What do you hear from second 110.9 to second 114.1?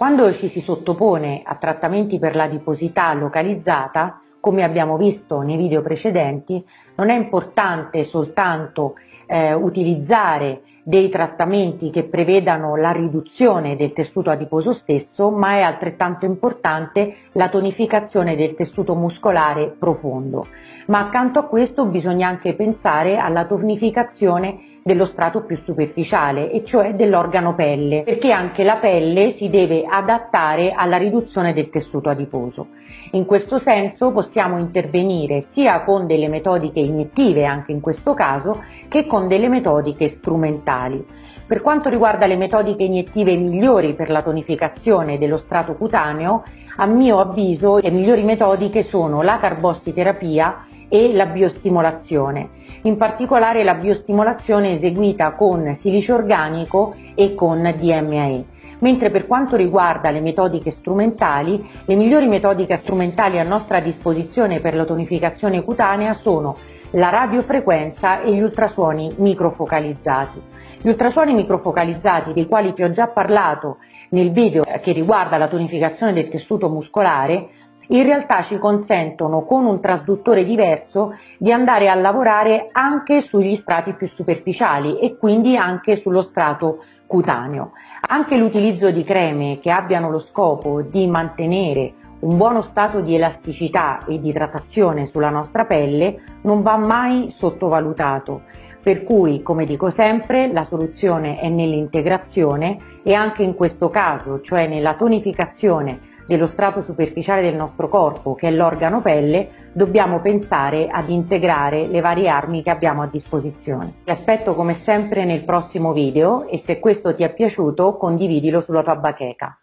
integrare le varie armi che abbiamo a disposizione.